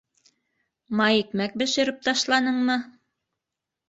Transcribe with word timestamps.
Майикмәк 1.01 1.59
бешереп 1.63 1.99
ташланыңмы? 2.07 2.79